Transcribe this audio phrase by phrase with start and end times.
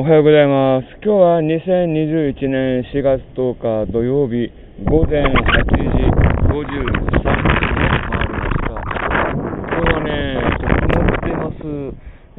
[0.00, 0.96] おはようございます。
[1.04, 4.48] 今日は2021年4月10日土曜日
[4.88, 5.84] 午前8時
[6.48, 8.80] 53分を回りました。
[8.80, 11.60] 今日はね、ちょっと曇っています。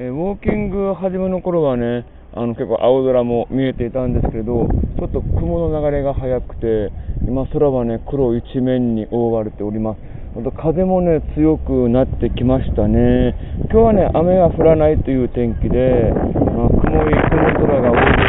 [0.01, 4.65] えーウォーキング始めの頃はね、あの結構青空も見えていたんですけれど、
[4.97, 6.91] ちょっと雲の流れが速くて、
[7.27, 10.10] 今空はね、黒一面に覆われております。
[10.33, 13.35] 風もね、強くなってきましたね。
[13.69, 16.07] 今日はね、雨が降らないという天気で、
[16.55, 18.23] まあ、曇り、雲空が多いで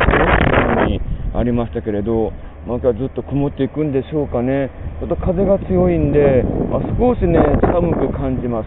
[0.91, 1.01] すね、に
[1.33, 2.33] ありましたけれど、
[2.66, 4.70] まあ、今日はずっと曇っていくんでしょうかね。
[4.98, 7.38] ちょっと風が強いんで、まあ、少しね、
[7.70, 8.64] 寒く感じま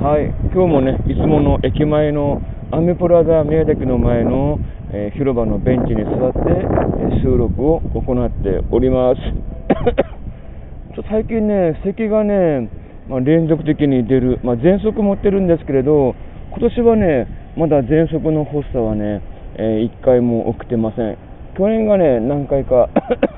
[0.00, 2.40] はい、今日もね、いつもの駅前の
[2.72, 4.58] アメプラザ宮崎の前の、
[4.92, 6.38] えー広場のベンチに座って、
[7.18, 9.20] え収録を行っております。
[11.06, 12.68] 最近ね、咳がね、
[13.08, 16.16] まあ、連続的に出る、まあ、喘息持ってるんですけれど、
[16.50, 19.22] 今年はね、まだ喘息の発作はね、
[19.56, 21.16] え1回も起きてません。
[21.56, 22.88] 去年がね、何回か、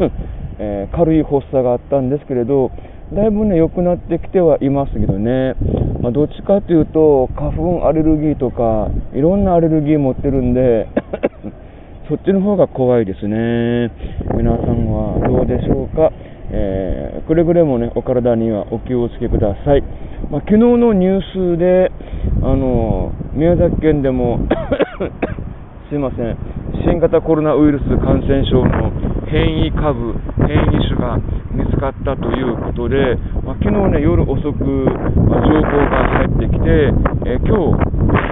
[0.59, 2.71] えー軽い発作があったんですけれど、
[3.13, 5.55] だいぶね、良くなってきてはいますけどね、
[6.01, 10.87] まあ、どっちかというと、花粉アレルギーとか、いろんなアレルギー持ってるんで、
[12.09, 13.91] そっちの方が怖いですね。
[14.37, 16.11] 皆さんはどうでしょうか？
[16.53, 19.83] えーくれぐれもね、お体にはお気をつけください。
[20.31, 21.93] まあ、昨日のニュースで、
[22.43, 24.41] あの、宮崎県でも、
[25.89, 26.37] すいません、
[26.85, 28.91] 新型コロナウイルス感染症の
[29.27, 30.15] 変異株、
[30.49, 31.19] 変異種が
[31.55, 34.65] 見つかったということで、まあ、昨日ね、夜遅く、
[35.29, 36.93] まあ情報が入ってきて、
[37.27, 37.77] えー今日、明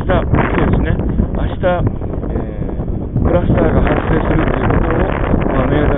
[0.06, 0.22] 日、今
[0.66, 0.96] 日ですね、
[1.36, 1.84] 明日、
[2.30, 2.58] えー
[3.28, 5.97] クラスターが発生するということを、まあ、宮崎。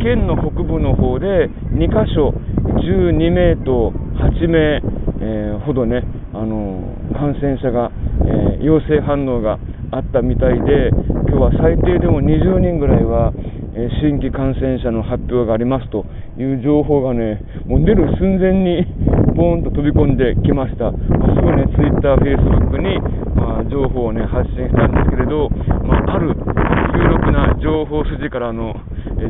[0.00, 2.32] 県の北部の方で2箇所、
[2.80, 4.82] 12名と8名、
[5.20, 7.90] えーほどね、あのー感染者が、
[8.24, 9.58] えー陽性反応が
[9.92, 10.90] あったみたいで、
[11.28, 13.32] 今日は最低でも20人ぐらいは、
[13.74, 16.04] え新規感染者の発表がありますと
[16.38, 18.84] いう情報がね、もう出る寸前に
[19.34, 20.90] ボーンと飛び込んできました。
[20.92, 20.98] す
[21.40, 23.00] ぐね、ツイッター、フェイスブックに、
[23.36, 25.48] まあ、情報をね、発信したんですけれど、
[25.86, 28.74] まあ、ある有力な情報筋からの、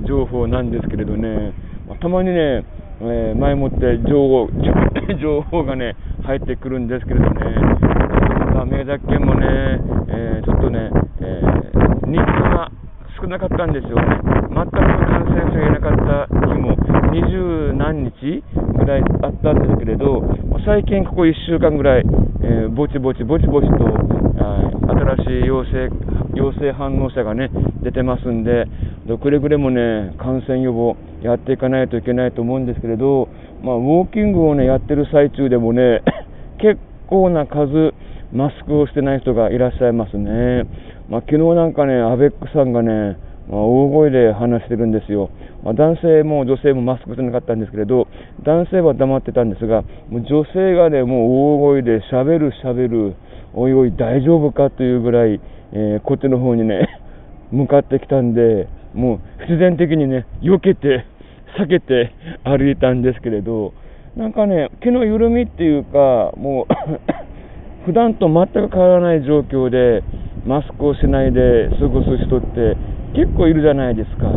[0.07, 1.53] 情報なんですけれどね、
[1.89, 2.65] またまにね、
[3.03, 4.49] えー前もって情報
[5.21, 7.41] 情報がね、入ってくるんですけれどね、
[8.55, 9.47] まあ宮崎県もね、
[10.09, 12.73] えーちょっとね、えー日課が
[13.31, 13.95] なかったんですよ。
[13.95, 16.75] 全く感染者がいなかった日も
[17.15, 18.43] 二十何日
[18.77, 20.21] ぐらいあったんですけれど、
[20.67, 22.03] 最近ここ1週間ぐらい、
[22.43, 23.87] えーぼちぼちぼちぼちと、
[25.23, 25.91] 新しい陽性
[26.35, 27.51] 陽性反応者がね、
[27.85, 28.67] 出てますんで、
[29.23, 33.29] くれぐれもね、感染予防やっていかないといけないと思うんですけれど、
[33.63, 36.03] まあ、ウォーキングをね、やってる最中でもね、
[36.59, 37.95] 結構な数、
[38.33, 40.67] マスクをしてない人がいらっしゃいますね。
[41.11, 43.19] まあ、昨日なんかね、アベックさんがね、
[43.51, 45.29] まあ、大声で話してるんですよ。
[45.65, 48.07] まあ、男性も女性もマスクしてなかったんですけれど、
[48.45, 53.17] 男性は黙ってたんですが、もう女性がね、もう大声で喋る喋る、
[53.55, 55.41] おいおい大丈夫かというぐらい、
[55.73, 56.87] えーこっちの方にね、
[57.51, 61.05] 向かってきたんで、もう必然的にね、避けて、
[61.59, 62.13] 避けて
[62.45, 63.73] 歩いたんですけれど、
[64.17, 66.75] なんかね、気の緩みっていうか、もう
[67.85, 70.05] 普段と全く変わらない状況で、
[70.47, 72.77] マスクをしないで過ごす人って
[73.15, 74.31] 結構いるじゃないですか。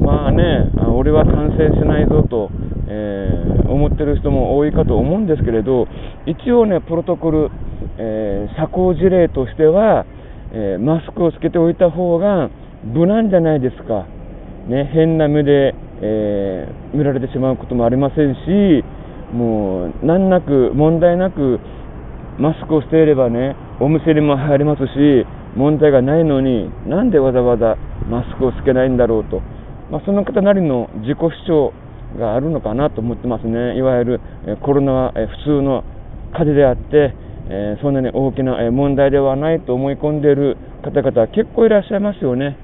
[0.00, 2.50] まあね、俺は感染しないぞと、
[2.88, 5.86] えー思ってる人も多いかと思うんですけれど、
[6.26, 7.50] 一応ね、プロトコル、
[7.96, 10.04] えー社交辞令としては、
[10.52, 12.50] えーマスクをつけておいた方が
[12.84, 14.06] 無難じゃないですか。
[14.68, 18.84] ね、変な目で、え見られてしまうこともありませんし、
[19.32, 21.58] もう、難なく、問題なく、
[22.38, 25.26] マスクをしていればね、お店にも入れますし、
[25.56, 27.76] 問題がないのに、なんでわざわざ
[28.08, 29.42] マスクをつけないんだろうと、
[29.90, 31.72] まあ、その方なりの自己主張
[32.16, 33.76] があるのかなと思ってますね。
[33.76, 34.20] いわゆる、
[34.62, 35.82] コロナは、普通の
[36.32, 37.14] 風邪であって、
[37.50, 42.56] えそんなに大きな、問題ではないと思い込んでいる方々結構いらっしゃいますよね。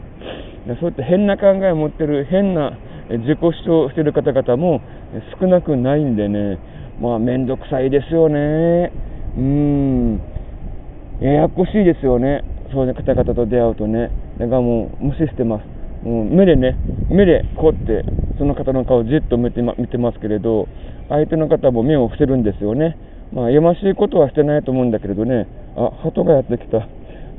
[0.81, 2.79] そういった変な考えを持ってる変な
[3.11, 4.83] 自己主張している方々も
[5.41, 6.59] 少なくないんでね、
[7.01, 8.93] まあ面倒くさいですよね。
[9.37, 10.21] うん。
[11.21, 12.43] ややこしいですよね。
[12.73, 14.11] そういう方々と出会うとね。
[14.39, 16.07] だからもう無視してます。
[16.07, 16.77] もう目でね、
[17.11, 18.05] 目でこうって、
[18.39, 20.69] その方の顔をじっと見て,、ま、見てますけれど、
[21.09, 22.97] 相手の方も目を伏せるんですよね。
[23.33, 26.87] まあ、やましいことはしてないと思うんだけれどね、あ、鳩がやってきた。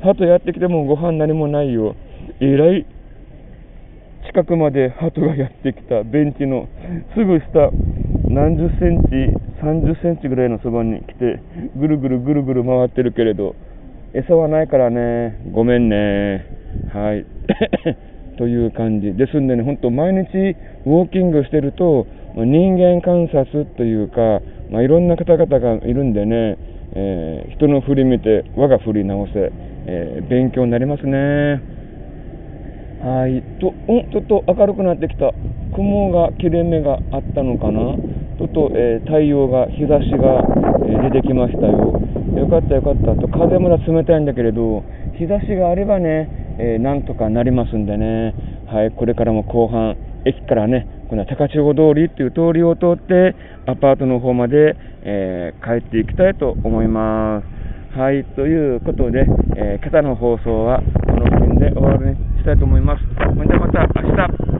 [0.02, 1.96] 鳩やってきてもご飯何もないよ。
[2.40, 2.86] えらい
[4.26, 6.68] 近くまで鳩がやってきたベンチの
[7.14, 7.70] すぐ下
[8.28, 9.08] 何十センチ
[9.60, 11.42] 30センチぐらいのそばに来て
[11.76, 13.56] ぐるぐるぐるぐる回ってるけれど
[14.12, 16.44] 餌はないからね、ごめんね。
[16.92, 17.24] はい。
[18.38, 19.14] という感じ。
[19.14, 24.40] ですんでね、本当毎日ウォーキングしてると、人間観察というか、
[24.70, 26.56] まあ、いろんな方々がいるんでね、
[26.94, 29.52] えー、人の振り見て我が振り直せ、
[29.86, 31.60] えー、勉強になりますね。
[33.02, 33.42] はい。
[33.60, 35.32] と、うん、ちょっと明るくなってきた。
[35.74, 37.80] 雲が切れ目があったのかな
[38.40, 40.40] ちょっと、えー、太陽が、日差しが、
[40.88, 41.92] え出てきましたよ。
[42.40, 43.14] よかったよかった。
[43.20, 44.82] と、風もだ冷たいんだけれど、
[45.18, 48.34] 日差しがあればね、えなんとかなりますんでね。
[48.66, 48.92] はい。
[48.92, 57.42] これからも後半、駅からね、この高千穂通りっていう通りを通って、アパートの方まで、えー、帰っていきたいと思いま
[57.92, 57.98] す。
[57.98, 59.26] はい、ということで、
[59.58, 63.02] えー、今朝の放送はこの辺で終わりにしたいと思います。
[63.04, 64.59] それではまた明日。